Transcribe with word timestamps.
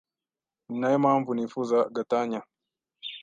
ninayo 0.69 0.97
mpamvu 1.05 1.29
nifuza 1.33 1.77
gatanya 1.95 2.39